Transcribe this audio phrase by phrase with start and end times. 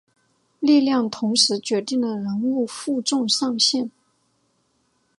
[0.59, 3.91] 力量同时决定了人物负重上限。